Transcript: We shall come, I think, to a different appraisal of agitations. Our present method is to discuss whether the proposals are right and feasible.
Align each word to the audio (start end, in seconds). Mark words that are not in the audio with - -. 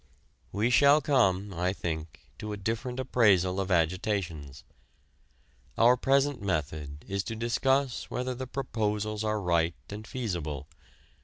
We 0.51 0.71
shall 0.71 0.99
come, 0.99 1.53
I 1.53 1.73
think, 1.73 2.21
to 2.39 2.53
a 2.53 2.57
different 2.57 2.99
appraisal 2.99 3.59
of 3.59 3.69
agitations. 3.69 4.63
Our 5.77 5.95
present 5.95 6.41
method 6.41 7.05
is 7.07 7.23
to 7.25 7.35
discuss 7.35 8.09
whether 8.09 8.33
the 8.33 8.47
proposals 8.47 9.23
are 9.23 9.39
right 9.39 9.75
and 9.91 10.07
feasible. 10.07 10.67